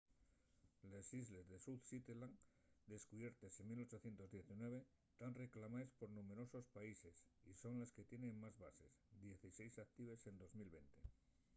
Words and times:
les 0.91 1.09
islles 1.17 1.45
south 1.65 1.83
shetland 1.89 2.33
descubiertes 2.87 3.59
en 3.59 3.63
1819 3.67 4.81
tán 5.19 5.31
reclamaes 5.43 5.93
por 5.99 6.09
numberosos 6.11 6.65
paises 6.77 7.21
y 7.49 7.51
son 7.61 7.73
les 7.81 7.93
que 7.95 8.07
tienen 8.13 8.41
más 8.45 8.55
bases 8.65 8.97
dieciséis 9.25 9.73
actives 9.85 10.25
en 10.29 10.35
2020 10.41 11.09